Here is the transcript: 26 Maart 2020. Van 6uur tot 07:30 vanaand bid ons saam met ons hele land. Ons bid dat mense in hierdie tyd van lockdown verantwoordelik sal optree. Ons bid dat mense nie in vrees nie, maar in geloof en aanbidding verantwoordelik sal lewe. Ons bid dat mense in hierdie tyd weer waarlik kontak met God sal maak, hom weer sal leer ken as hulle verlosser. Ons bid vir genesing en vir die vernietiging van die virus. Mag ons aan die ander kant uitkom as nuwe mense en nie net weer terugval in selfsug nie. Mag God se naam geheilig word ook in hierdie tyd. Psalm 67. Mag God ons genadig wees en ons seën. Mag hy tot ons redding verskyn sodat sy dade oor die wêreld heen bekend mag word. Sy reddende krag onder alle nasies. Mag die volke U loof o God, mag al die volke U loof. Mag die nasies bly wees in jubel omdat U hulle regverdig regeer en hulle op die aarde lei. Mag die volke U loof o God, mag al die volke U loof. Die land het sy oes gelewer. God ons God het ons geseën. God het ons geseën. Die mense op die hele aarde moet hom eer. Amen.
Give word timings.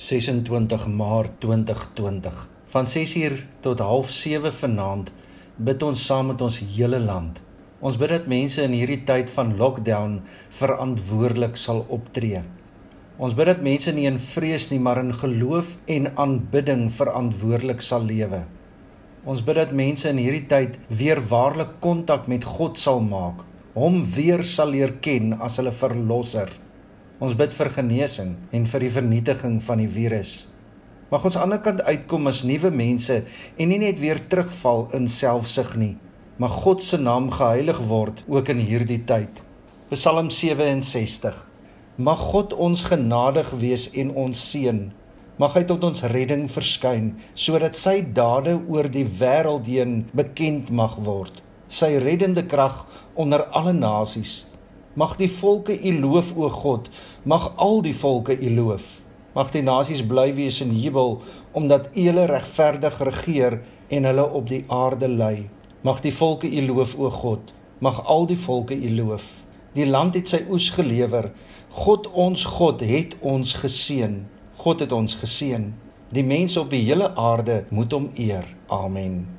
26 0.00 0.86
Maart 0.86 1.30
2020. 1.38 2.48
Van 2.72 2.86
6uur 2.86 3.34
tot 3.60 3.80
07:30 3.80 4.54
vanaand 4.60 5.10
bid 5.56 5.82
ons 5.82 6.04
saam 6.06 6.26
met 6.26 6.40
ons 6.40 6.60
hele 6.76 7.00
land. 7.00 7.40
Ons 7.80 7.98
bid 8.00 8.08
dat 8.08 8.26
mense 8.26 8.62
in 8.62 8.72
hierdie 8.72 9.02
tyd 9.04 9.28
van 9.34 9.50
lockdown 9.56 10.14
verantwoordelik 10.60 11.56
sal 11.56 11.84
optree. 11.88 12.40
Ons 13.18 13.36
bid 13.36 13.46
dat 13.46 13.60
mense 13.60 13.92
nie 13.92 14.06
in 14.08 14.16
vrees 14.18 14.70
nie, 14.70 14.80
maar 14.80 15.02
in 15.04 15.12
geloof 15.12 15.76
en 15.84 16.16
aanbidding 16.16 16.88
verantwoordelik 16.92 17.84
sal 17.84 18.08
lewe. 18.08 18.40
Ons 19.24 19.44
bid 19.44 19.60
dat 19.60 19.76
mense 19.76 20.08
in 20.08 20.16
hierdie 20.16 20.46
tyd 20.48 20.80
weer 20.88 21.20
waarlik 21.20 21.76
kontak 21.80 22.24
met 22.26 22.44
God 22.44 22.78
sal 22.78 23.04
maak, 23.04 23.44
hom 23.74 24.00
weer 24.16 24.42
sal 24.44 24.72
leer 24.72 24.96
ken 25.04 25.36
as 25.40 25.60
hulle 25.60 25.72
verlosser. 25.72 26.48
Ons 27.20 27.34
bid 27.36 27.52
vir 27.52 27.68
genesing 27.74 28.30
en 28.56 28.62
vir 28.64 28.80
die 28.80 28.92
vernietiging 28.94 29.58
van 29.60 29.82
die 29.82 29.90
virus. 29.92 30.30
Mag 31.10 31.26
ons 31.28 31.34
aan 31.36 31.50
die 31.50 31.58
ander 31.58 31.60
kant 31.60 31.82
uitkom 31.84 32.30
as 32.30 32.40
nuwe 32.48 32.70
mense 32.72 33.18
en 33.60 33.68
nie 33.68 33.80
net 33.82 33.98
weer 34.00 34.22
terugval 34.32 34.86
in 34.96 35.04
selfsug 35.04 35.74
nie. 35.76 35.98
Mag 36.40 36.54
God 36.64 36.80
se 36.80 36.96
naam 36.96 37.28
geheilig 37.34 37.82
word 37.90 38.22
ook 38.24 38.48
in 38.54 38.64
hierdie 38.64 39.02
tyd. 39.04 39.42
Psalm 39.92 40.30
67. 40.32 41.36
Mag 42.00 42.24
God 42.32 42.56
ons 42.56 42.86
genadig 42.88 43.52
wees 43.60 43.90
en 43.92 44.14
ons 44.16 44.44
seën. 44.52 44.86
Mag 45.36 45.58
hy 45.58 45.66
tot 45.68 45.84
ons 45.84 46.04
redding 46.14 46.48
verskyn 46.48 47.12
sodat 47.34 47.76
sy 47.76 47.98
dade 48.00 48.56
oor 48.56 48.88
die 48.88 49.04
wêreld 49.04 49.68
heen 49.68 50.06
bekend 50.16 50.72
mag 50.72 50.96
word. 51.04 51.44
Sy 51.68 51.98
reddende 52.00 52.48
krag 52.48 52.86
onder 53.12 53.44
alle 53.52 53.76
nasies. 53.76 54.46
Mag 54.94 55.16
die 55.16 55.30
volke 55.30 55.76
U 55.86 55.92
loof 56.00 56.32
o 56.36 56.48
God, 56.50 56.88
mag 57.22 57.52
al 57.56 57.78
die 57.82 57.94
volke 57.94 58.34
U 58.34 58.50
loof. 58.50 58.86
Mag 59.34 59.52
die 59.54 59.62
nasies 59.62 60.02
bly 60.02 60.32
wees 60.34 60.58
in 60.64 60.72
jubel 60.74 61.20
omdat 61.54 61.92
U 61.94 62.06
hulle 62.08 62.24
regverdig 62.26 62.98
regeer 62.98 63.60
en 63.88 64.08
hulle 64.10 64.24
op 64.26 64.48
die 64.50 64.64
aarde 64.66 65.08
lei. 65.08 65.46
Mag 65.86 66.02
die 66.02 66.14
volke 66.14 66.50
U 66.50 66.66
loof 66.66 66.96
o 66.98 67.10
God, 67.10 67.54
mag 67.78 68.02
al 68.02 68.26
die 68.26 68.38
volke 68.38 68.74
U 68.74 68.90
loof. 68.98 69.30
Die 69.78 69.86
land 69.86 70.18
het 70.18 70.34
sy 70.34 70.42
oes 70.50 70.72
gelewer. 70.74 71.30
God 71.70 72.10
ons 72.10 72.42
God 72.58 72.82
het 72.82 73.14
ons 73.20 73.54
geseën. 73.62 74.24
God 74.58 74.82
het 74.82 74.92
ons 74.92 75.14
geseën. 75.14 75.70
Die 76.10 76.26
mense 76.26 76.58
op 76.58 76.74
die 76.74 76.82
hele 76.82 77.14
aarde 77.14 77.62
moet 77.70 77.94
hom 77.94 78.10
eer. 78.18 78.50
Amen. 78.66 79.28